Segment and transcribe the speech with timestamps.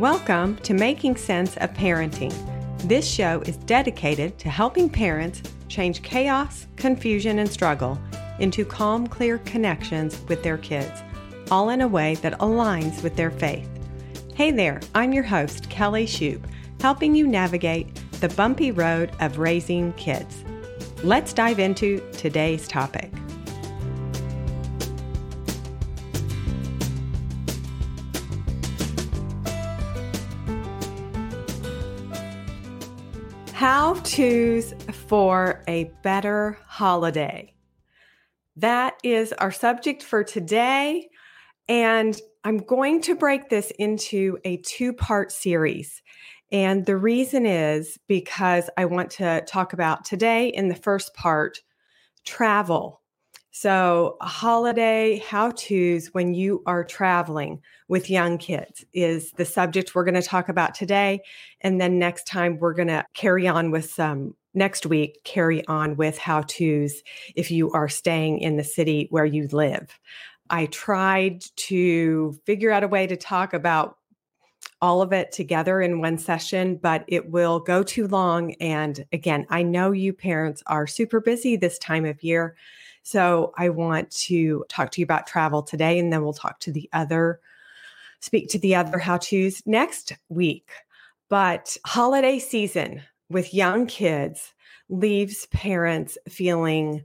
[0.00, 2.32] Welcome to Making Sense of Parenting.
[2.88, 8.00] This show is dedicated to helping parents change chaos, confusion, and struggle
[8.38, 11.02] into calm, clear connections with their kids,
[11.50, 13.68] all in a way that aligns with their faith.
[14.34, 16.42] Hey there, I'm your host, Kelly Shoup,
[16.80, 20.42] helping you navigate the bumpy road of raising kids.
[21.04, 23.12] Let's dive into today's topic.
[33.60, 37.52] How to's for a better holiday.
[38.56, 41.10] That is our subject for today.
[41.68, 46.00] And I'm going to break this into a two part series.
[46.50, 51.60] And the reason is because I want to talk about today in the first part
[52.24, 52.99] travel
[53.52, 60.04] so, holiday how to's when you are traveling with young kids is the subject we're
[60.04, 61.22] going to talk about today.
[61.60, 65.96] And then next time, we're going to carry on with some, next week, carry on
[65.96, 67.02] with how to's
[67.34, 69.98] if you are staying in the city where you live.
[70.48, 73.96] I tried to figure out a way to talk about
[74.82, 78.54] all of it together in one session, but it will go too long.
[78.54, 82.56] And again, I know you parents are super busy this time of year.
[83.10, 86.70] So I want to talk to you about travel today, and then we'll talk to
[86.70, 87.40] the other,
[88.20, 90.70] speak to the other how to's next week.
[91.28, 94.54] But holiday season with young kids
[94.88, 97.04] leaves parents feeling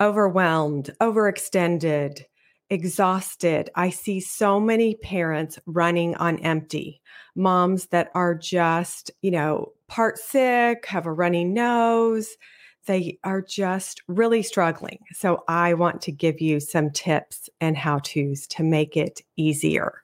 [0.00, 2.22] overwhelmed, overextended,
[2.70, 3.68] exhausted.
[3.74, 7.02] I see so many parents running on empty,
[7.34, 12.38] moms that are just, you know, part sick, have a runny nose,
[12.86, 14.98] they are just really struggling.
[15.12, 20.02] So I want to give you some tips and how to's to make it easier.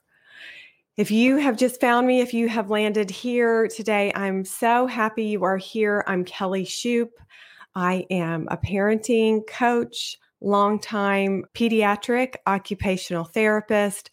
[0.97, 5.23] If you have just found me, if you have landed here today, I'm so happy
[5.25, 6.03] you are here.
[6.07, 7.09] I'm Kelly Shoup.
[7.75, 14.09] I am a parenting coach, longtime pediatric occupational therapist.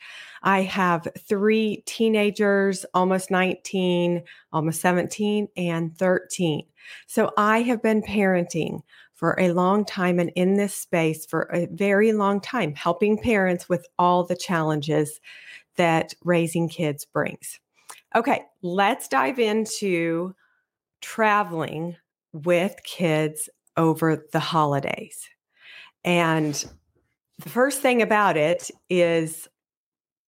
[0.46, 6.64] I have three teenagers, almost 19, almost 17, and 13.
[7.08, 11.66] So I have been parenting for a long time and in this space for a
[11.72, 15.20] very long time, helping parents with all the challenges
[15.74, 17.58] that raising kids brings.
[18.14, 20.32] Okay, let's dive into
[21.00, 21.96] traveling
[22.32, 25.28] with kids over the holidays.
[26.04, 26.54] And
[27.40, 29.48] the first thing about it is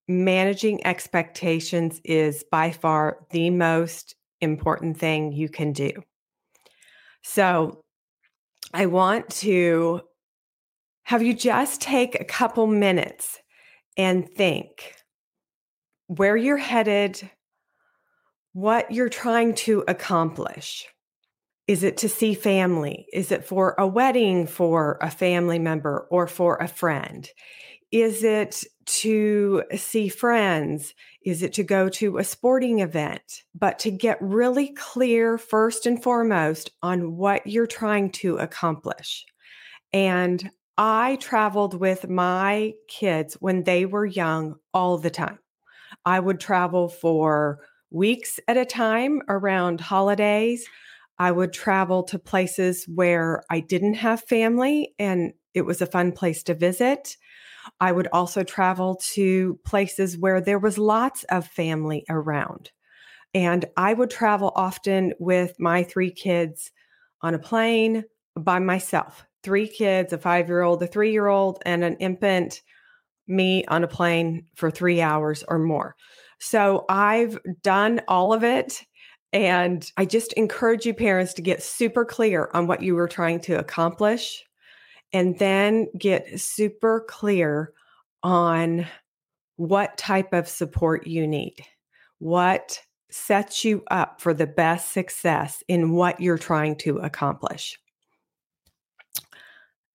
[0.09, 5.93] managing expectations is by far the most important thing you can do.
[7.23, 7.85] So
[8.73, 10.01] I want to
[11.05, 13.39] have you just take a couple minutes
[13.97, 14.95] and think
[16.07, 17.31] where you're headed,
[18.53, 20.87] what you're trying to accomplish.
[21.67, 23.07] Is it to see family?
[23.13, 27.29] Is it for a wedding for a family member or for a friend?
[27.91, 30.95] Is it to see friends?
[31.25, 33.45] Is it to go to a sporting event?
[33.55, 39.25] But to get really clear, first and foremost, on what you're trying to accomplish.
[39.93, 45.39] And I traveled with my kids when they were young all the time.
[46.05, 47.61] I would travel for
[47.91, 50.69] weeks at a time around holidays.
[51.19, 56.13] I would travel to places where I didn't have family and it was a fun
[56.13, 57.17] place to visit.
[57.81, 62.71] I would also travel to places where there was lots of family around.
[63.35, 66.71] And I would travel often with my three kids
[67.23, 68.05] on a plane
[68.37, 72.63] by myself three kids, a five year old, a three year old, and an infant,
[73.27, 75.95] me on a plane for three hours or more.
[76.41, 78.83] So I've done all of it.
[79.33, 83.41] And I just encourage you, parents, to get super clear on what you were trying
[83.41, 84.43] to accomplish
[85.13, 87.73] and then get super clear
[88.23, 88.87] on
[89.57, 91.57] what type of support you need,
[92.19, 97.79] what sets you up for the best success in what you're trying to accomplish.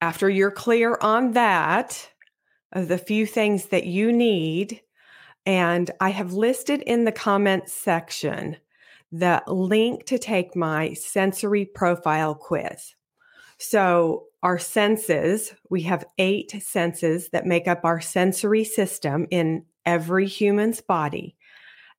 [0.02, 2.10] After you're clear on that,
[2.74, 4.82] of the few things that you need,
[5.46, 8.58] and I have listed in the comments section
[9.12, 12.96] the link to take my sensory profile quiz.
[13.60, 20.28] So, our senses, we have eight senses that make up our sensory system in every
[20.28, 21.38] human's body.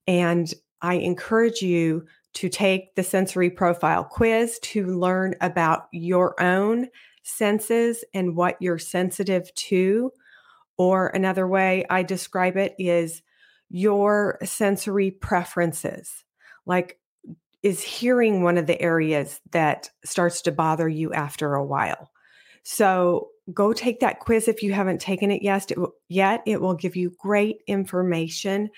[0.06, 0.52] And
[0.82, 2.04] I encourage you
[2.34, 6.88] to take the sensory profile quiz to learn about your own
[7.22, 10.12] senses and what you're sensitive to.
[10.76, 13.22] Or another way I describe it is
[13.70, 16.24] your sensory preferences.
[16.66, 16.98] Like,
[17.62, 22.10] is hearing one of the areas that starts to bother you after a while?
[22.64, 25.70] So, go take that quiz if you haven't taken it yet.
[26.46, 28.70] It will, give you great information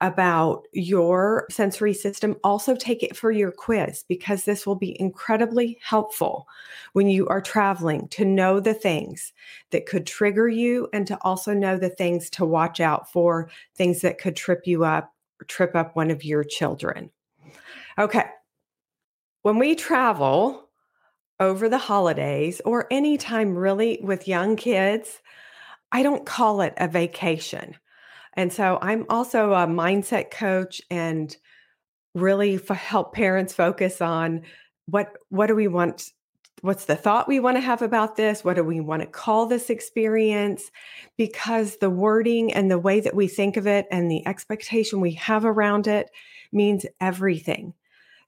[0.00, 5.78] about your sensory system, also take it for your quiz because this will be incredibly
[5.82, 6.46] helpful
[6.92, 9.32] when you are traveling to know the things
[9.70, 14.00] that could trigger you and to also know the things to watch out for, things
[14.02, 15.12] that could trip you up
[15.46, 17.10] trip up one of your children.
[17.98, 18.24] Okay.
[19.42, 20.67] When we travel
[21.40, 25.20] over the holidays or anytime really with young kids,
[25.92, 27.76] I don't call it a vacation.
[28.34, 31.36] And so I'm also a mindset coach and
[32.14, 34.42] really f- help parents focus on
[34.86, 36.12] what what do we want
[36.62, 38.44] what's the thought we want to have about this?
[38.44, 40.70] What do we want to call this experience?
[41.16, 45.12] Because the wording and the way that we think of it and the expectation we
[45.12, 46.10] have around it
[46.52, 47.74] means everything.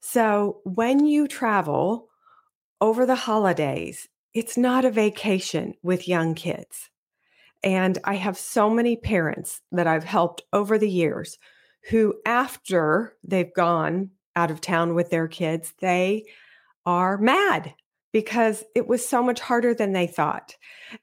[0.01, 2.10] So when you travel
[2.81, 6.91] over the holidays it's not a vacation with young kids
[7.63, 11.39] and I have so many parents that I've helped over the years
[11.91, 16.25] who, after they've gone out of town with their kids, they
[16.87, 17.75] are mad
[18.13, 20.57] because it was so much harder than they thought.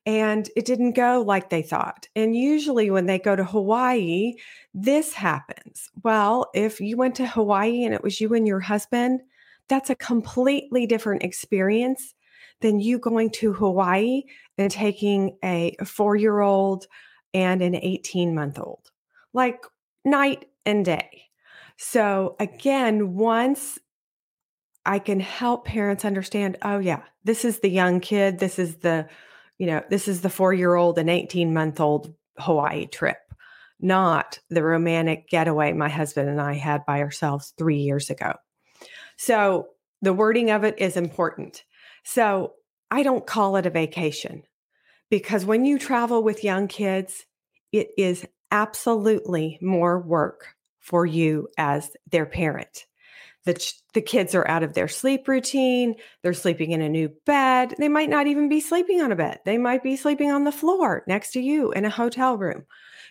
[0.05, 2.07] And it didn't go like they thought.
[2.15, 4.33] And usually, when they go to Hawaii,
[4.73, 5.89] this happens.
[6.03, 9.21] Well, if you went to Hawaii and it was you and your husband,
[9.69, 12.13] that's a completely different experience
[12.61, 14.23] than you going to Hawaii
[14.57, 16.87] and taking a four year old
[17.33, 18.89] and an 18 month old,
[19.33, 19.63] like
[20.03, 21.23] night and day.
[21.77, 23.77] So, again, once
[24.85, 29.07] I can help parents understand, oh, yeah, this is the young kid, this is the,
[29.59, 33.17] you know, this is the four year old and 18 month old Hawaii trip,
[33.79, 38.33] not the romantic getaway my husband and I had by ourselves three years ago.
[39.17, 39.69] So,
[40.01, 41.63] the wording of it is important.
[42.03, 42.53] So
[42.91, 44.43] I don't call it a vacation
[45.09, 47.25] because when you travel with young kids,
[47.71, 52.85] it is absolutely more work for you as their parent.
[53.45, 55.95] The, the kids are out of their sleep routine.
[56.21, 57.75] They're sleeping in a new bed.
[57.77, 59.39] They might not even be sleeping on a bed.
[59.45, 62.65] They might be sleeping on the floor next to you in a hotel room.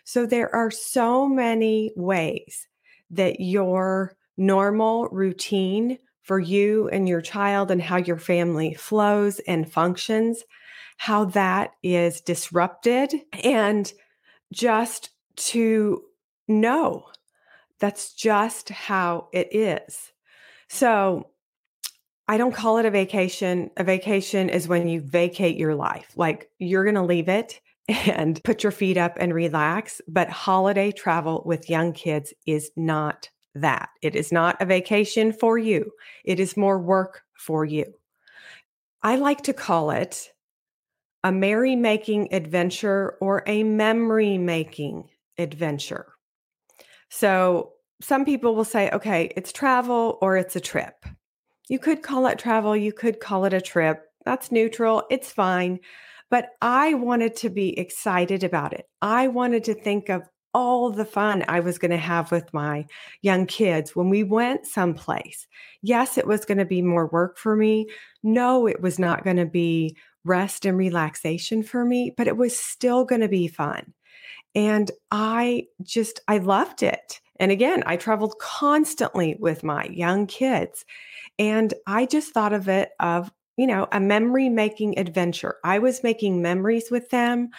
[0.05, 2.67] So there are so many ways
[3.11, 9.71] that your normal routine for you and your child and how your family flows and
[9.71, 10.43] functions,
[10.97, 13.93] how that is disrupted, and
[14.53, 16.03] just to
[16.49, 17.07] know
[17.79, 20.13] that's just how it is.
[20.69, 21.31] So,
[22.29, 23.71] I don't call it a vacation.
[23.77, 26.11] A vacation is when you vacate your life.
[26.17, 30.01] Like you're going to leave it and put your feet up and relax.
[30.09, 33.31] But holiday travel with young kids is not
[33.61, 33.89] that.
[34.03, 35.93] It is not a vacation for you,
[36.25, 37.87] it is more work for you.
[39.03, 40.31] I like to call it
[41.23, 46.07] a merry making adventure or a memory making adventure.
[47.09, 47.73] So,
[48.03, 51.07] some people will say, okay, it's travel or it's a trip.
[51.69, 54.03] You could call it travel, you could call it a trip.
[54.25, 55.81] That's neutral, it's fine.
[56.31, 58.87] But I wanted to be excited about it.
[59.01, 62.87] I wanted to think of all the fun I was going to have with my
[63.21, 65.47] young kids when we went someplace.
[65.83, 67.89] Yes, it was going to be more work for me.
[68.23, 72.59] No, it was not going to be rest and relaxation for me, but it was
[72.59, 73.93] still going to be fun.
[74.55, 77.21] And I just, I loved it.
[77.39, 80.87] And again, I traveled constantly with my young kids.
[81.39, 85.57] And I just thought of it of, you know, a memory making adventure.
[85.63, 87.51] I was making memories with them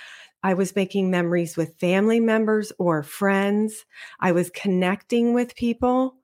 [0.43, 3.85] I was making memories with family members or friends.
[4.19, 6.15] I was connecting with people.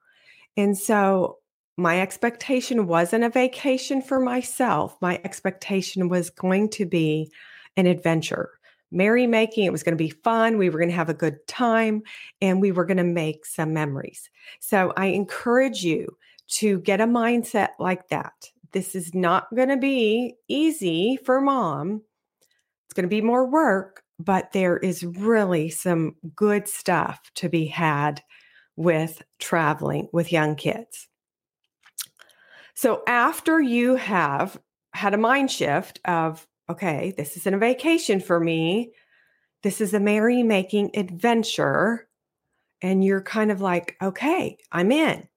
[0.55, 1.39] And so
[1.77, 4.96] my expectation wasn't a vacation for myself.
[5.01, 7.32] My expectation was going to be
[7.75, 8.51] an adventure.
[8.93, 10.60] Merrymaking, it was going to be fun.
[10.60, 12.03] We were going to have a good time
[12.41, 14.29] and we were going to make some memories.
[14.60, 16.15] So I encourage you
[16.50, 18.51] to get a mindset like that.
[18.72, 22.03] This is not going to be easy for mom.
[22.86, 27.65] It's going to be more work, but there is really some good stuff to be
[27.65, 28.21] had
[28.75, 31.07] with traveling with young kids.
[32.75, 34.59] So, after you have
[34.93, 38.93] had a mind shift of, okay, this isn't a vacation for me,
[39.61, 42.07] this is a merry making adventure,
[42.81, 45.27] and you're kind of like, okay, I'm in.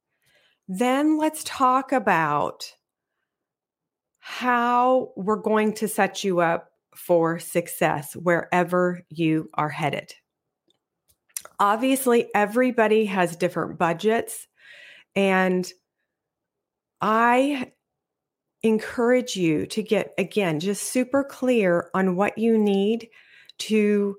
[0.68, 2.72] Then let's talk about
[4.18, 10.14] how we're going to set you up for success wherever you are headed.
[11.58, 14.46] Obviously, everybody has different budgets.
[15.14, 15.70] And
[17.00, 17.72] I
[18.62, 23.08] encourage you to get, again, just super clear on what you need
[23.58, 24.16] to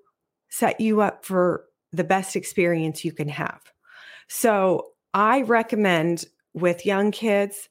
[0.50, 3.62] set you up for the best experience you can have.
[4.28, 7.70] So I recommend with young kids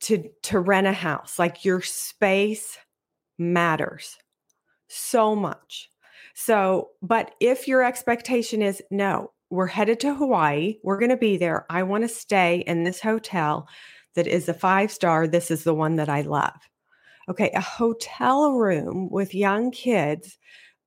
[0.00, 1.38] to to rent a house.
[1.38, 2.78] Like your space
[3.38, 4.16] matters
[4.88, 5.90] so much.
[6.34, 11.36] So, but if your expectation is no, we're headed to Hawaii, we're going to be
[11.36, 11.66] there.
[11.70, 13.68] I want to stay in this hotel
[14.14, 15.26] that is a five star.
[15.26, 16.58] This is the one that I love.
[17.28, 20.38] Okay, a hotel room with young kids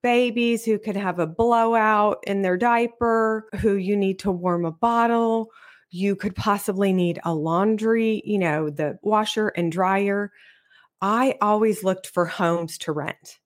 [0.02, 4.72] babies who could have a blowout in their diaper, who you need to warm a
[4.72, 5.52] bottle.
[5.90, 10.32] You could possibly need a laundry, you know, the washer and dryer.
[11.02, 13.40] I always looked for homes to rent.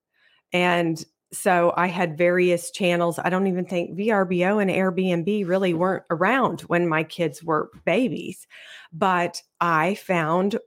[0.51, 3.19] And so I had various channels.
[3.19, 8.47] I don't even think VRBO and Airbnb really weren't around when my kids were babies,
[8.93, 10.57] but I found,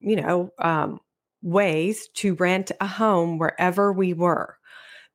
[0.00, 1.00] you know, um,
[1.42, 4.56] ways to rent a home wherever we were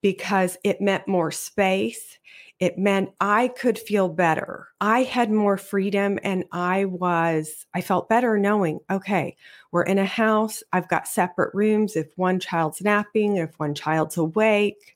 [0.01, 2.18] because it meant more space.
[2.63, 4.70] It meant I could feel better.
[4.79, 9.36] I had more freedom and I was, I felt better knowing, okay,
[9.74, 10.63] we're in a house.
[10.72, 11.98] I've got separate rooms.
[11.98, 14.96] If one child's napping, if one child's awake,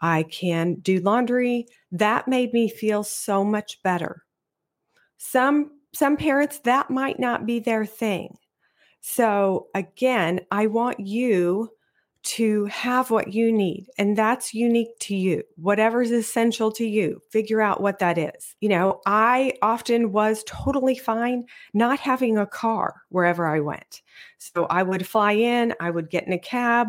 [0.00, 1.68] I can do laundry.
[1.92, 4.24] That made me feel so much better.
[5.18, 8.38] Some some parents that might not be their thing.
[9.02, 11.70] So again, I want you
[12.28, 13.86] to have what you need.
[13.96, 15.42] And that's unique to you.
[15.56, 18.54] Whatever's essential to you, figure out what that is.
[18.60, 24.02] You know, I often was totally fine not having a car wherever I went.
[24.36, 26.88] So I would fly in, I would get in a cab.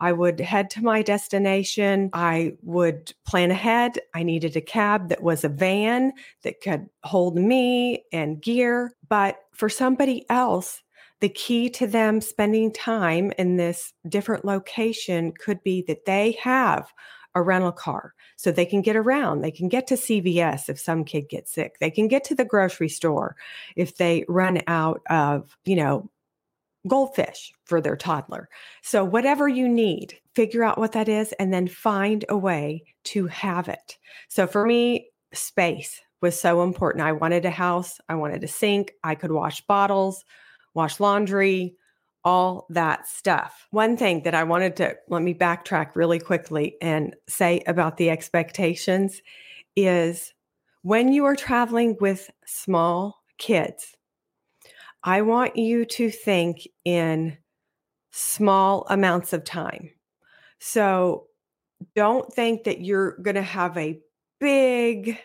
[0.00, 2.10] I would head to my destination.
[2.12, 3.98] I would plan ahead.
[4.14, 8.92] I needed a cab that was a van that could hold me and gear.
[9.08, 10.82] But for somebody else,
[11.20, 16.92] the key to them spending time in this different location could be that they have
[17.34, 19.40] a rental car so they can get around.
[19.40, 21.76] They can get to CVS if some kid gets sick.
[21.78, 23.36] They can get to the grocery store
[23.76, 26.10] if they run out of, you know,
[26.88, 28.48] goldfish for their toddler.
[28.82, 33.26] So, whatever you need, figure out what that is and then find a way to
[33.26, 33.98] have it.
[34.28, 37.04] So, for me, space was so important.
[37.04, 40.24] I wanted a house, I wanted a sink, I could wash bottles
[40.74, 41.76] wash laundry,
[42.24, 43.66] all that stuff.
[43.70, 48.10] One thing that I wanted to let me backtrack really quickly and say about the
[48.10, 49.22] expectations
[49.76, 50.34] is
[50.82, 53.96] when you are traveling with small kids,
[55.02, 57.38] I want you to think in
[58.10, 59.90] small amounts of time.
[60.58, 61.26] So
[61.96, 64.00] don't think that you're going to have a
[64.40, 65.18] big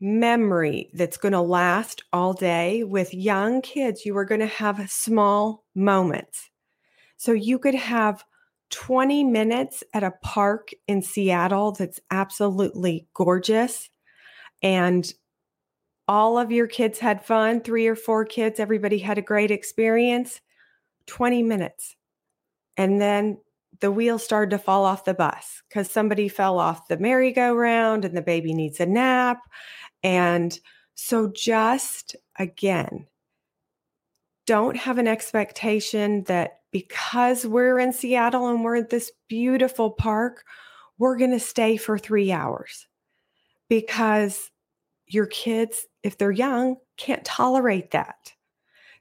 [0.00, 2.84] memory that's going to last all day.
[2.84, 6.50] With young kids, you are going to have small moments.
[7.16, 8.24] So you could have
[8.70, 13.88] 20 minutes at a park in Seattle that's absolutely gorgeous.
[14.62, 15.10] And
[16.08, 20.40] all of your kids had fun, three or four kids, everybody had a great experience.
[21.06, 21.96] 20 minutes.
[22.76, 23.38] And then
[23.84, 28.16] the wheels started to fall off the bus because somebody fell off the merry-go-round and
[28.16, 29.40] the baby needs a nap.
[30.02, 30.58] And
[30.94, 33.06] so, just again,
[34.46, 40.44] don't have an expectation that because we're in Seattle and we're at this beautiful park,
[40.96, 42.86] we're going to stay for three hours.
[43.68, 44.50] Because
[45.08, 48.32] your kids, if they're young, can't tolerate that.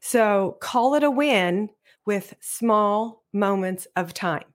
[0.01, 1.69] So, call it a win
[2.05, 4.52] with small moments of time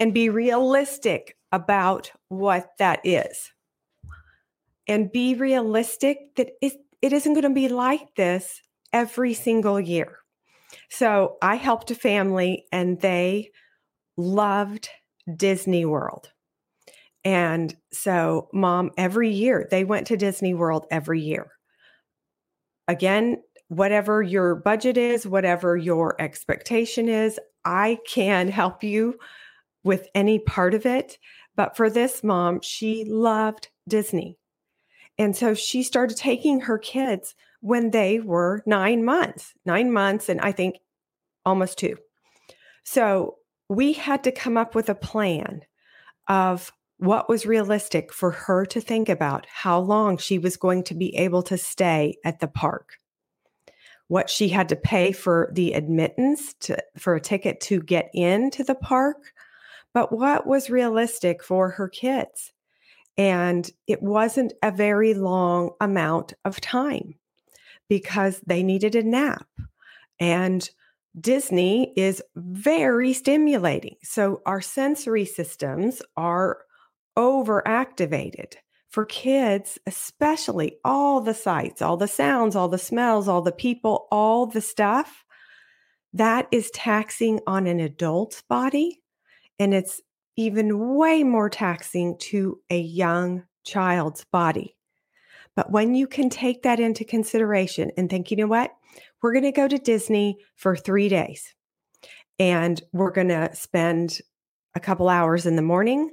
[0.00, 3.50] and be realistic about what that is
[4.88, 8.62] and be realistic that it, it isn't going to be like this
[8.92, 10.18] every single year.
[10.90, 13.50] So I helped a family and they
[14.16, 14.88] loved
[15.34, 16.32] Disney World.
[17.24, 21.50] And so, mom, every year they went to Disney World every year.
[22.86, 29.18] Again, whatever your budget is, whatever your expectation is, I can help you
[29.88, 31.18] with any part of it.
[31.56, 34.38] But for this mom, she loved Disney.
[35.18, 40.40] And so she started taking her kids when they were nine months, nine months, and
[40.40, 40.76] I think
[41.44, 41.96] almost two.
[42.84, 45.62] So we had to come up with a plan
[46.28, 50.94] of what was realistic for her to think about, how long she was going to
[50.94, 52.98] be able to stay at the park,
[54.08, 58.62] what she had to pay for the admittance to, for a ticket to get into
[58.62, 59.32] the park,
[59.94, 62.52] but what was realistic for her kids.
[63.16, 67.14] And it wasn't a very long amount of time
[67.88, 69.46] because they needed a nap.
[70.20, 70.68] And
[71.18, 73.96] Disney is very stimulating.
[74.02, 76.58] So our sensory systems are
[77.16, 78.54] overactivated.
[78.90, 84.06] For kids, especially all the sights, all the sounds, all the smells, all the people,
[84.10, 85.24] all the stuff,
[86.14, 89.02] that is taxing on an adult's body.
[89.58, 90.00] And it's
[90.36, 94.76] even way more taxing to a young child's body.
[95.56, 98.70] But when you can take that into consideration and think, you know what?
[99.20, 101.54] We're going to go to Disney for three days
[102.38, 104.20] and we're going to spend
[104.74, 106.12] a couple hours in the morning.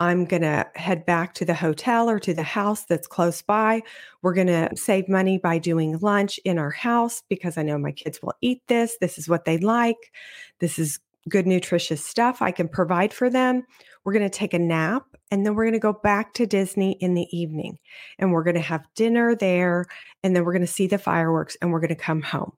[0.00, 3.82] I'm going to head back to the hotel or to the house that's close by.
[4.20, 7.92] We're going to save money by doing lunch in our house because I know my
[7.92, 8.98] kids will eat this.
[9.00, 10.12] This is what they like.
[10.58, 13.64] This is good, nutritious stuff I can provide for them.
[14.04, 16.92] We're going to take a nap and then we're going to go back to Disney
[17.00, 17.78] in the evening
[18.18, 19.86] and we're going to have dinner there.
[20.22, 22.52] And then we're going to see the fireworks and we're going to come home.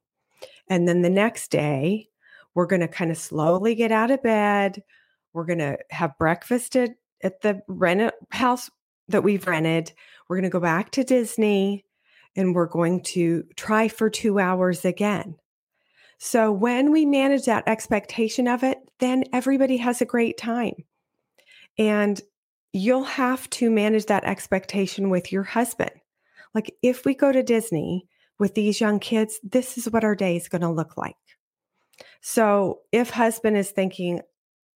[0.68, 2.08] And then the next day,
[2.54, 4.82] we're going to kind of slowly get out of bed.
[5.32, 6.90] We're going to have breakfast at,
[7.22, 8.70] at the rent house
[9.08, 9.92] that we've rented.
[10.28, 11.84] We're going to go back to Disney
[12.36, 15.36] and we're going to try for two hours again.
[16.18, 20.74] So when we manage that expectation of it, then everybody has a great time.
[21.78, 22.20] And
[22.72, 25.92] you'll have to manage that expectation with your husband.
[26.54, 28.06] Like if we go to Disney
[28.38, 31.14] with these young kids, this is what our day is going to look like.
[32.20, 34.20] So if husband is thinking,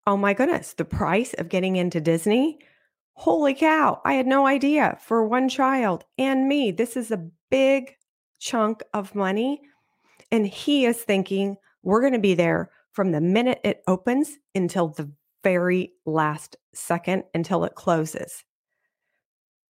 [0.07, 2.59] oh my goodness, the price of getting into Disney,
[3.14, 6.71] holy cow, I had no idea for one child and me.
[6.71, 7.97] This is a big
[8.38, 9.61] chunk of money.
[10.31, 14.89] And he is thinking, we're going to be there from the minute it opens until
[14.89, 15.11] the
[15.43, 18.45] very last second until it closes.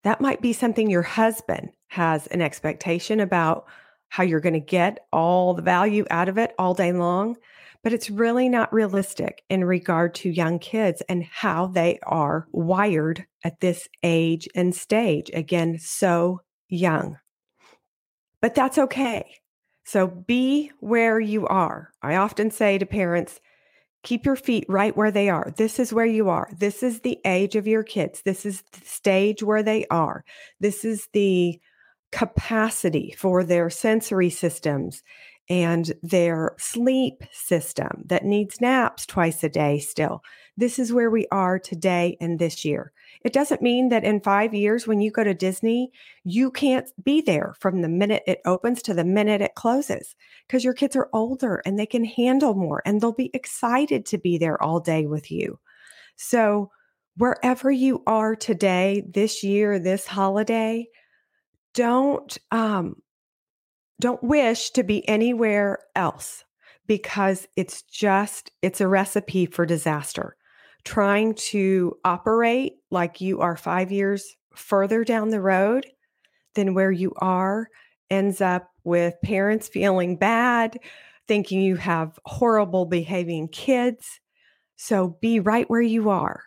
[0.05, 3.67] That might be something your husband has an expectation about
[4.09, 7.37] how you're going to get all the value out of it all day long,
[7.85, 13.27] but it's really not realistic in regard to young kids and how they are wired
[13.45, 15.31] at this age and stage.
[15.35, 17.19] Again, so young.
[18.41, 19.35] But that's okay.
[19.89, 21.93] So be where you are.
[22.03, 23.41] I often say to parents,
[24.03, 25.51] Keep your feet right where they are.
[25.57, 26.51] This is where you are.
[26.57, 28.21] This is the age of your kids.
[28.23, 30.25] This is the stage where they are.
[30.61, 31.59] This is the
[32.13, 35.03] capacity for their sensory systems
[35.51, 40.23] and their sleep system that needs naps twice a day still.
[40.57, 42.93] This is where we are today and this year.
[43.23, 45.91] It doesn't mean that in five years, when you go to Disney,
[46.25, 50.15] you can't be there from the minute it opens to the minute it closes
[50.47, 54.19] because your kids are older and they can handle more and they'll be excited to
[54.19, 55.59] be there all day with you.
[56.17, 56.71] So,
[57.17, 60.87] wherever you are today, this year, this holiday,
[61.75, 62.97] don't um,
[64.01, 66.45] don't wish to be anywhere else
[66.87, 70.37] because it's just it's a recipe for disaster
[70.85, 75.87] trying to operate like you are five years further down the road
[76.55, 77.69] than where you are
[78.11, 80.79] ends up with parents feeling bad,
[81.27, 84.21] thinking you have horrible behaving kids.
[84.77, 86.43] So be right where you are.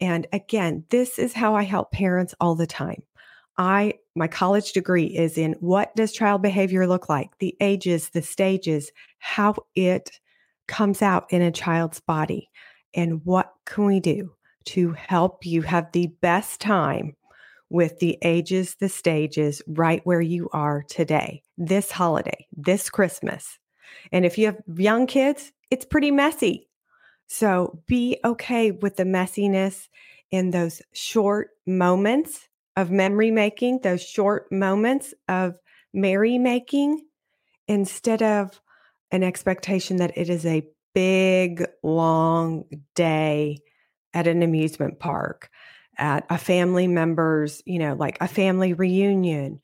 [0.00, 3.02] And again, this is how I help parents all the time.
[3.56, 7.30] I my college degree is in what does child behavior look like?
[7.38, 10.20] The ages, the stages, how it
[10.68, 12.50] comes out in a child's body
[12.94, 14.32] and what can we do
[14.66, 17.16] to help you have the best time
[17.70, 23.58] with the ages, the stages right where you are today, this holiday, this Christmas.
[24.12, 26.68] And if you have young kids, it's pretty messy.
[27.26, 29.88] So be okay with the messiness
[30.30, 35.58] in those short moments of memory making, those short moments of
[35.92, 37.04] merry making,
[37.68, 38.60] instead of
[39.10, 43.58] an expectation that it is a big, long day
[44.12, 45.50] at an amusement park,
[45.96, 49.60] at a family member's, you know, like a family reunion,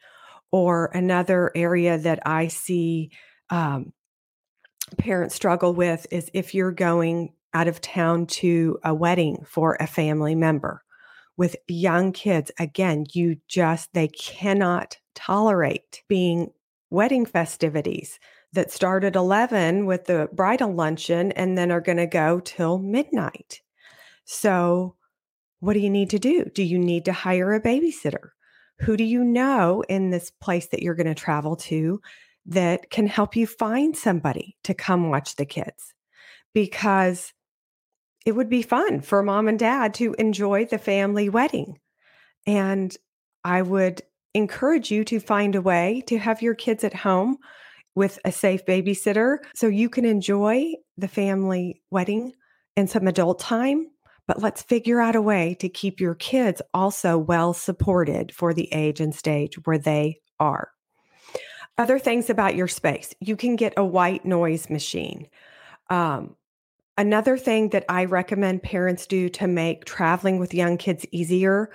[0.52, 3.10] or another area that I see
[3.50, 3.92] um,
[4.98, 9.86] parents struggle with is if you're going out of town to a wedding for a
[9.86, 10.82] family member
[11.36, 12.50] with young kids.
[12.58, 16.50] Again, you just, they cannot tolerate being
[16.90, 18.18] wedding festivities
[18.52, 22.78] that start at 11 with the bridal luncheon and then are going to go till
[22.78, 23.60] midnight.
[24.24, 24.96] So,
[25.60, 26.46] what do you need to do?
[26.54, 28.30] Do you need to hire a babysitter?
[28.80, 32.00] Who do you know in this place that you're going to travel to
[32.46, 35.94] that can help you find somebody to come watch the kids?
[36.54, 37.34] Because
[38.26, 41.78] it would be fun for mom and dad to enjoy the family wedding.
[42.46, 42.94] And
[43.44, 44.02] I would
[44.34, 47.38] encourage you to find a way to have your kids at home
[47.94, 52.32] with a safe babysitter so you can enjoy the family wedding
[52.76, 53.86] and some adult time.
[54.26, 58.72] But let's figure out a way to keep your kids also well supported for the
[58.72, 60.70] age and stage where they are.
[61.78, 65.26] Other things about your space you can get a white noise machine.
[65.88, 66.36] Um,
[67.00, 71.70] another thing that I recommend parents do to make traveling with young kids easier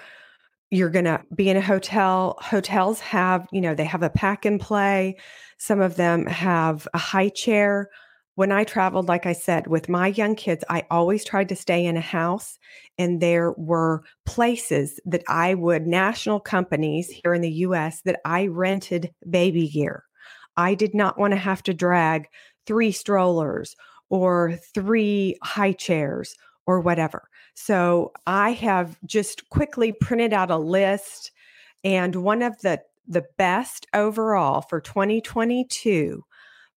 [0.71, 2.37] you're going to be in a hotel.
[2.41, 5.17] Hotels have, you know, they have a pack and play.
[5.57, 7.89] Some of them have a high chair.
[8.35, 11.85] When I traveled, like I said, with my young kids, I always tried to stay
[11.85, 12.59] in a house,
[12.97, 18.47] and there were places that I would, national companies here in the US, that I
[18.47, 20.03] rented baby gear.
[20.57, 22.27] I did not want to have to drag
[22.65, 23.75] three strollers
[24.09, 26.35] or three high chairs
[26.67, 27.29] or whatever.
[27.53, 31.31] So I have just quickly printed out a list
[31.83, 36.23] and one of the the best overall for 2022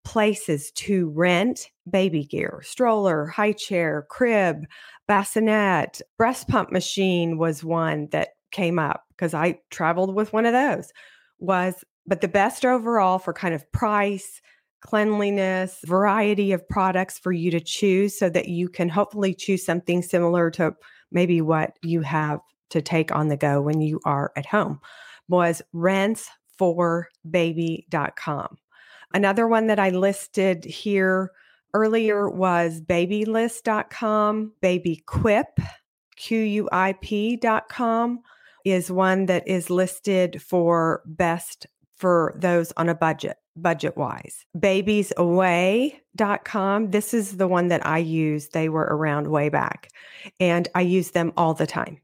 [0.05, 4.67] places to rent baby gear, stroller, high chair, crib,
[5.07, 10.53] bassinet, breast pump machine was one that came up because I traveled with one of
[10.53, 10.93] those.
[11.39, 14.41] Was but the best overall for kind of price,
[14.81, 20.03] cleanliness, variety of products for you to choose so that you can hopefully choose something
[20.03, 20.75] similar to
[21.11, 22.39] maybe what you have
[22.71, 24.81] to take on the go when you are at home
[25.29, 28.59] was rentsforbaby.com.
[29.15, 31.31] Another one that I listed here
[31.75, 35.45] earlier was babylist.com, babyquip,
[36.17, 38.21] Q-U-I-P.com
[38.65, 44.45] is one that is listed for best for those on a budget budget wise.
[44.57, 46.91] Babiesaway.com.
[46.91, 48.49] This is the one that I use.
[48.49, 49.91] They were around way back
[50.41, 52.01] and I use them all the time.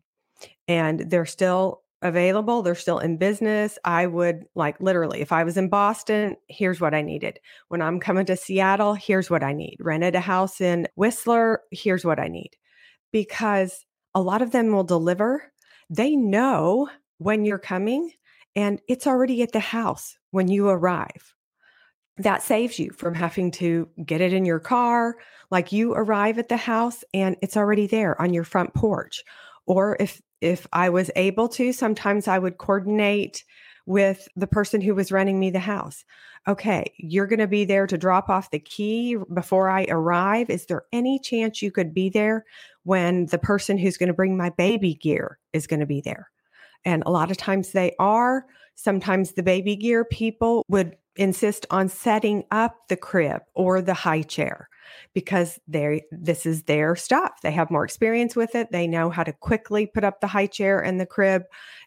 [0.67, 2.63] And they're still available.
[2.63, 3.79] They're still in business.
[3.85, 7.41] I would like literally, if I was in Boston, here's what I needed.
[7.69, 9.79] When I'm coming to Seattle, here's what I need.
[9.81, 12.51] Rented a house in Whistler, here's what I need.
[13.11, 15.51] Because a lot of them will deliver.
[15.89, 18.11] They know when you're coming
[18.57, 21.35] and it's already at the house when you arrive
[22.19, 25.17] that saves you from having to get it in your car.
[25.51, 29.25] Like you arrive at the house and it's already there on your front porch.
[29.67, 33.45] Or if if I was able to, sometimes I would coordinate
[33.87, 36.05] with the person who was renting me the house.
[36.47, 40.51] Okay, you're going to be there to drop off the key before I arrive.
[40.51, 42.45] Is there any chance you could be there
[42.83, 46.31] when the person who's going to bring my baby gear is going to be there?
[46.85, 48.47] And a lot of times they are.
[48.75, 54.23] Sometimes the baby gear people would insist on setting up the crib or the high
[54.23, 54.69] chair
[55.15, 57.41] because they this is their stuff.
[57.43, 58.73] They have more experience with it.
[58.73, 61.45] They know how to quickly put up the high chair and the crib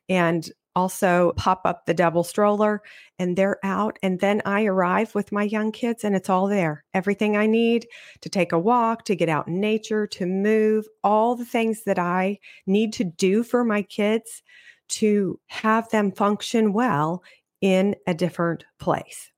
[0.09, 2.83] and also pop up the double stroller
[3.17, 6.83] and they're out and then I arrive with my young kids and it's all there.
[6.93, 7.87] Everything I need
[8.21, 11.97] to take a walk, to get out in nature, to move, all the things that
[11.97, 14.43] I need to do for my kids
[14.89, 17.23] to have them function well
[17.61, 19.31] in a different place.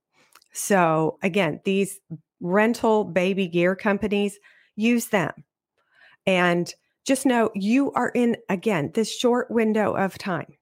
[0.51, 1.99] So, again, these
[2.41, 4.39] rental baby gear companies
[4.75, 5.31] use them.
[6.25, 6.73] And
[7.05, 10.55] just know you are in, again, this short window of time.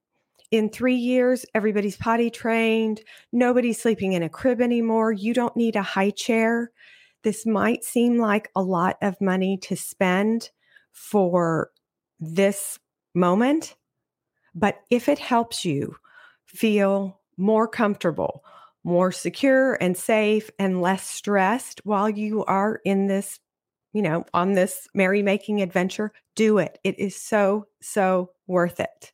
[0.50, 3.02] In three years, everybody's potty trained.
[3.34, 5.12] Nobody's sleeping in a crib anymore.
[5.12, 6.71] You don't need a high chair.
[7.23, 10.52] This might seem like a lot of money to spend
[10.93, 11.71] for
[12.19, 12.80] this
[13.13, 13.76] moment,
[14.58, 15.96] but if it helps you
[16.46, 18.43] feel more comfortable,
[18.84, 23.39] more secure and safe and less stressed while you are in this,
[23.93, 26.80] you know, on this merrymaking adventure, do it.
[26.84, 29.12] It is so, so worth it.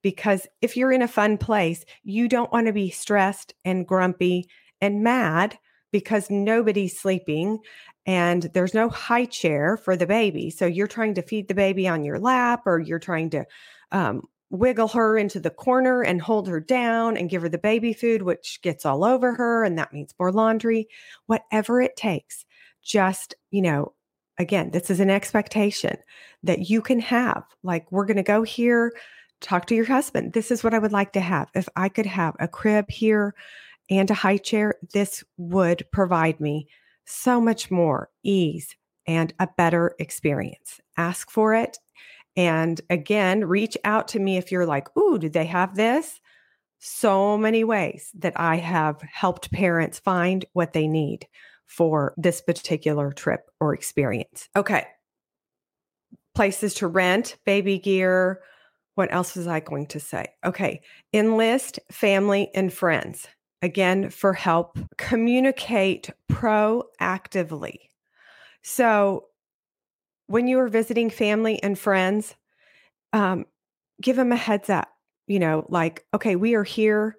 [0.00, 4.48] Because if you're in a fun place, you don't want to be stressed and grumpy
[4.80, 5.58] and mad
[5.90, 7.58] because nobody's sleeping
[8.06, 10.50] and there's no high chair for the baby.
[10.50, 13.46] So you're trying to feed the baby on your lap or you're trying to
[13.92, 17.92] um, wiggle her into the corner and hold her down and give her the baby
[17.92, 19.64] food, which gets all over her.
[19.64, 20.88] And that means more laundry,
[21.26, 22.44] whatever it takes.
[22.82, 23.92] Just, you know,
[24.38, 25.96] again, this is an expectation
[26.42, 27.44] that you can have.
[27.62, 28.92] Like, we're going to go here,
[29.40, 30.32] talk to your husband.
[30.32, 31.48] This is what I would like to have.
[31.54, 33.34] If I could have a crib here
[33.90, 36.68] and a high chair, this would provide me
[37.04, 40.80] so much more ease and a better experience.
[40.96, 41.78] Ask for it
[42.36, 46.20] and again, reach out to me if you're like, ooh, did they have this?
[46.78, 51.26] So many ways that I have helped parents find what they need
[51.66, 54.48] for this particular trip or experience.
[54.56, 54.86] Okay.
[56.34, 58.42] Places to rent baby gear,
[58.96, 60.26] what else was I going to say?
[60.44, 60.80] Okay,
[61.12, 63.26] enlist family and friends.
[63.62, 67.76] Again, for help, communicate proactively.
[68.62, 69.26] So,
[70.26, 72.34] when you are visiting family and friends,
[73.12, 73.46] um,
[74.00, 74.88] give them a heads up.
[75.26, 77.16] You know, like, okay, we are here.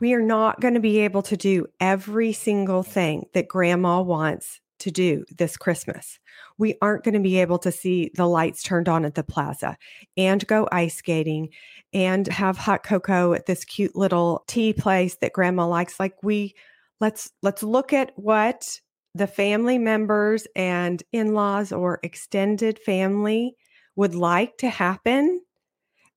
[0.00, 4.60] We are not going to be able to do every single thing that grandma wants
[4.80, 6.18] to do this Christmas.
[6.56, 9.76] We aren't going to be able to see the lights turned on at the plaza
[10.16, 11.50] and go ice skating
[11.92, 15.98] and have hot cocoa at this cute little tea place that grandma likes.
[15.98, 16.54] Like we
[17.00, 18.80] let's let's look at what
[19.18, 23.56] the family members and in-laws or extended family
[23.96, 25.40] would like to happen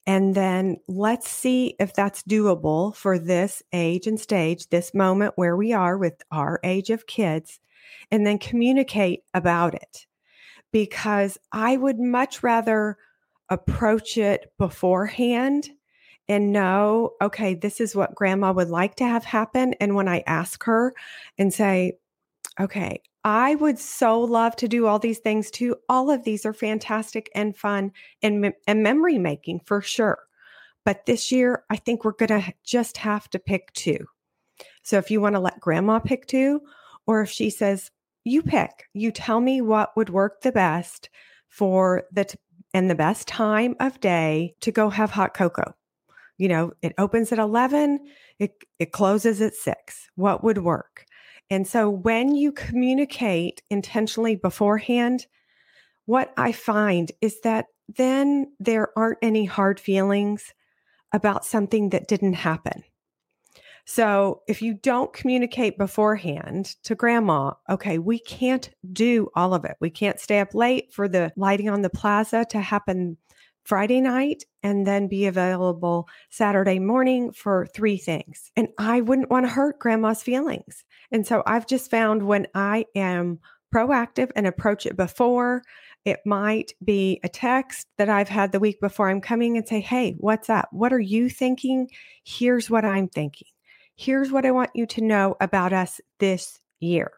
[0.07, 5.55] and then let's see if that's doable for this age and stage, this moment where
[5.55, 7.59] we are with our age of kids
[8.09, 10.07] and then communicate about it.
[10.71, 12.97] Because I would much rather
[13.49, 15.69] approach it beforehand
[16.27, 19.75] and know, okay, this is what grandma would like to have happen.
[19.79, 20.93] And when I ask her
[21.37, 21.93] and say,
[22.59, 25.75] okay, I would so love to do all these things too.
[25.87, 30.19] All of these are fantastic and fun and, and memory making for sure.
[30.83, 34.07] But this year, I think we're going to just have to pick two.
[34.83, 36.61] So if you want to let grandma pick two,
[37.05, 37.91] or if she says,
[38.23, 38.85] you pick.
[38.93, 41.09] You tell me what would work the best
[41.49, 42.37] for the t-
[42.73, 45.73] and the best time of day to go have hot cocoa.
[46.37, 47.99] You know, it opens at 11,
[48.39, 50.09] it it closes at 6.
[50.15, 51.05] What would work?
[51.51, 55.27] And so when you communicate intentionally beforehand,
[56.05, 60.53] what I find is that then there aren't any hard feelings
[61.11, 62.85] about something that didn't happen.
[63.83, 69.75] So if you don't communicate beforehand to grandma, okay, we can't do all of it.
[69.81, 73.17] We can't stay up late for the lighting on the plaza to happen
[73.63, 78.52] Friday night and then be available Saturday morning for three things.
[78.56, 80.84] And I wouldn't want to hurt grandma's feelings.
[81.12, 83.39] And so I've just found when I am
[83.74, 85.63] proactive and approach it before,
[86.04, 89.80] it might be a text that I've had the week before I'm coming and say,
[89.80, 90.67] Hey, what's up?
[90.71, 91.89] What are you thinking?
[92.24, 93.47] Here's what I'm thinking
[94.02, 97.12] here's what I want you to know about us this year.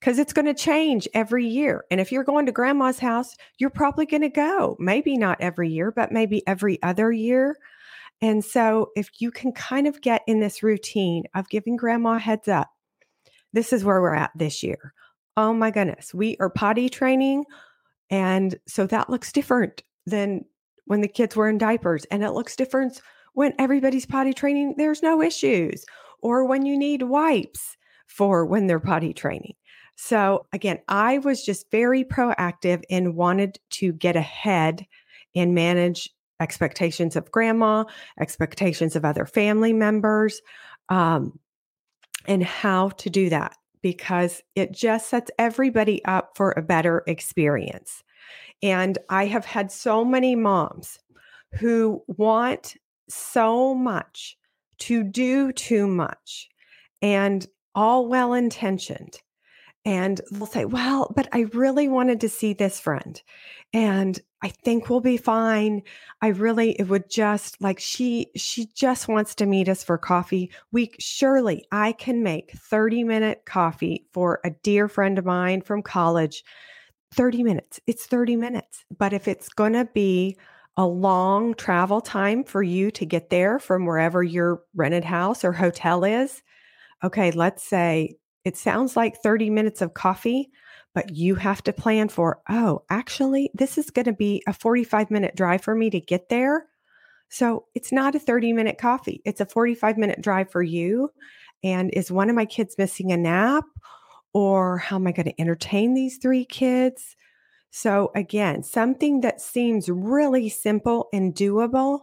[0.00, 1.84] Because it's going to change every year.
[1.90, 5.68] And if you're going to grandma's house, you're probably going to go, maybe not every
[5.68, 7.56] year, but maybe every other year.
[8.22, 12.48] And so if you can kind of get in this routine of giving grandma heads
[12.48, 12.70] up,
[13.52, 14.94] this is where we're at this year.
[15.36, 17.44] Oh my goodness, we are potty training.
[18.08, 20.44] And so that looks different than
[20.86, 22.06] when the kids were in diapers.
[22.06, 23.02] And it looks different
[23.34, 25.84] when everybody's potty training, there's no issues,
[26.22, 29.54] or when you need wipes for when they're potty training.
[29.96, 34.86] So, again, I was just very proactive and wanted to get ahead
[35.34, 37.84] and manage expectations of grandma,
[38.20, 40.40] expectations of other family members,
[40.90, 41.38] um,
[42.26, 48.02] and how to do that because it just sets everybody up for a better experience.
[48.62, 50.98] And I have had so many moms
[51.54, 52.76] who want
[53.08, 54.36] so much
[54.78, 56.48] to do too much
[57.00, 59.20] and all well intentioned.
[59.86, 63.22] And they'll say, Well, but I really wanted to see this friend.
[63.72, 65.82] And I think we'll be fine.
[66.20, 70.50] I really, it would just like she, she just wants to meet us for coffee.
[70.72, 75.82] We surely I can make 30 minute coffee for a dear friend of mine from
[75.82, 76.44] college.
[77.14, 77.80] 30 minutes.
[77.86, 78.84] It's 30 minutes.
[78.96, 80.36] But if it's going to be
[80.76, 85.52] a long travel time for you to get there from wherever your rented house or
[85.52, 86.42] hotel is.
[87.02, 88.16] Okay, let's say
[88.46, 90.52] it sounds like 30 minutes of coffee,
[90.94, 95.10] but you have to plan for, oh, actually, this is going to be a 45
[95.10, 96.66] minute drive for me to get there.
[97.28, 101.10] So it's not a 30 minute coffee, it's a 45 minute drive for you.
[101.64, 103.64] And is one of my kids missing a nap?
[104.32, 107.16] Or how am I going to entertain these three kids?
[107.70, 112.02] So, again, something that seems really simple and doable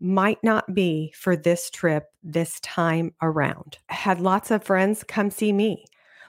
[0.00, 3.78] might not be for this trip this time around.
[3.88, 5.84] Had lots of friends come see me.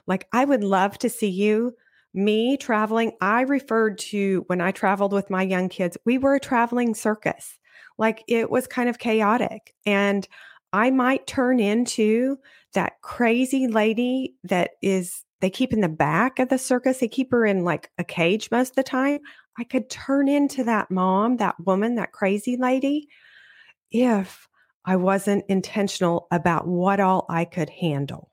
[0.06, 1.74] Like, I would love to see you.
[2.14, 6.40] Me traveling, I referred to when I traveled with my young kids, we were a
[6.40, 7.58] traveling circus.
[7.96, 9.74] Like, it was kind of chaotic.
[9.86, 10.28] And
[10.72, 12.38] I might turn into
[12.74, 16.98] that crazy lady that is they keep in the back of the circus.
[16.98, 19.20] They keep her in like a cage most of the time.
[19.58, 23.08] I could turn into that mom, that woman, that crazy lady
[23.92, 24.48] if
[24.84, 28.30] I wasn't intentional about what all I could handle.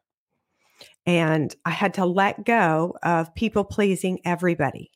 [1.06, 4.92] And I had to let go of people pleasing everybody.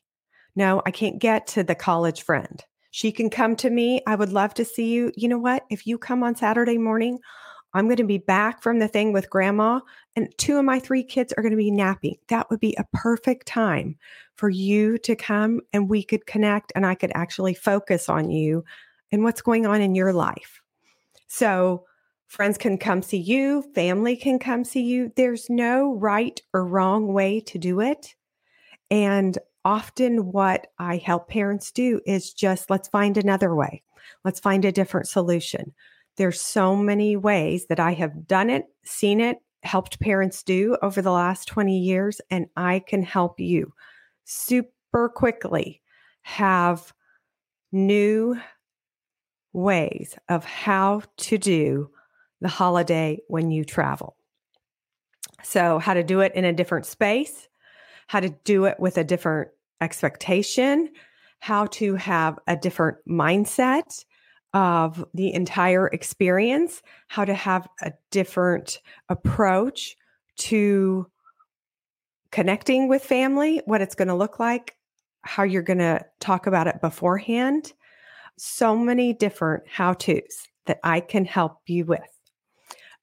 [0.56, 2.62] No, I can't get to the college friend.
[2.90, 4.02] She can come to me.
[4.06, 5.12] I would love to see you.
[5.16, 5.64] You know what?
[5.70, 7.18] If you come on Saturday morning,
[7.74, 9.80] I'm going to be back from the thing with grandma,
[10.14, 12.18] and two of my three kids are going to be napping.
[12.28, 13.96] That would be a perfect time
[14.36, 18.64] for you to come and we could connect and I could actually focus on you
[19.14, 20.60] and what's going on in your life.
[21.28, 21.84] So,
[22.26, 25.12] friends can come see you, family can come see you.
[25.14, 28.14] There's no right or wrong way to do it.
[28.90, 33.82] And often, what I help parents do is just let's find another way,
[34.24, 35.72] let's find a different solution.
[36.16, 41.00] There's so many ways that I have done it, seen it, helped parents do over
[41.00, 43.72] the last 20 years, and I can help you
[44.24, 45.82] super quickly
[46.22, 46.92] have
[47.70, 48.36] new
[49.54, 51.90] ways of how to do
[52.42, 54.16] the holiday when you travel.
[55.42, 57.48] So, how to do it in a different space,
[58.08, 60.90] how to do it with a different expectation,
[61.38, 64.04] how to have a different mindset,
[64.54, 69.96] of the entire experience, how to have a different approach
[70.36, 71.06] to
[72.30, 74.76] connecting with family, what it's going to look like,
[75.22, 77.72] how you're going to talk about it beforehand.
[78.36, 82.00] So many different how to's that I can help you with.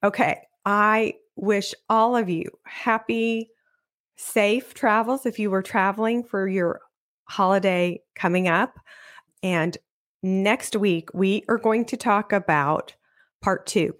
[0.04, 3.50] Okay, I wish all of you happy,
[4.15, 6.82] safe travels if you were traveling for your
[7.28, 8.80] holiday coming up.
[9.44, 9.78] And
[10.24, 12.94] Next week, we are going to talk about
[13.41, 13.96] part two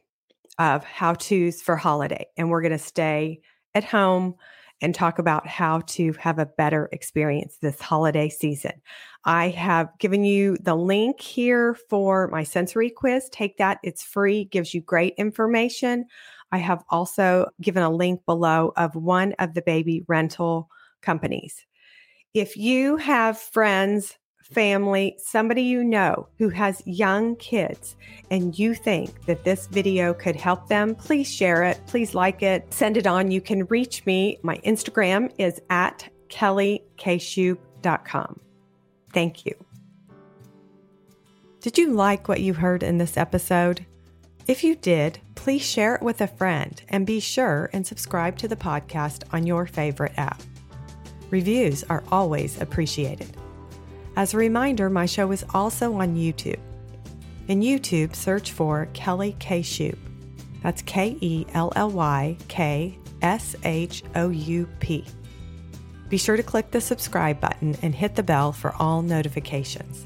[0.60, 2.28] of how to's for holiday.
[2.38, 3.42] And we're going to stay
[3.74, 4.36] at home
[4.82, 8.74] and talk about how to have a better experience this holiday season.
[9.24, 13.30] I have given you the link here for my sensory quiz.
[13.30, 16.06] Take that, it's free, gives you great information.
[16.52, 20.70] I have also given a link below of one of the baby rental
[21.02, 21.66] companies.
[22.34, 24.18] If you have friends
[24.52, 27.96] family, somebody you know who has young kids,
[28.30, 31.80] and you think that this video could help them, please share it.
[31.88, 32.74] Please like it.
[32.74, 33.32] Send it on.
[33.32, 34.40] You can reach me.
[34.44, 38.40] My Instagram is at kellykshoup.com.
[39.14, 39.54] Thank you.
[41.60, 43.86] Did you like what you heard in this episode?
[44.48, 48.48] If you did, please share it with a friend and be sure and subscribe to
[48.48, 50.42] the podcast on your favorite app.
[51.30, 53.38] Reviews are always appreciated.
[54.16, 56.60] As a reminder, my show is also on YouTube.
[57.48, 59.62] In YouTube, search for Kelly K.
[59.62, 59.98] Shoup.
[60.62, 65.06] That's K E L L Y K S H O U P.
[66.10, 70.06] Be sure to click the subscribe button and hit the bell for all notifications.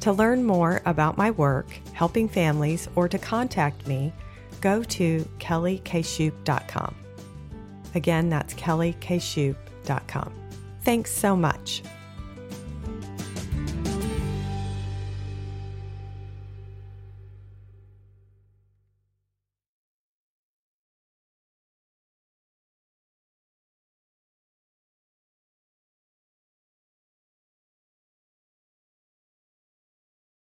[0.00, 4.12] To learn more about my work, helping families, or to contact me,
[4.60, 6.94] go to kellykshoup.com.
[7.94, 10.32] Again, that's kellykshoup.com.
[10.82, 11.82] Thanks so much.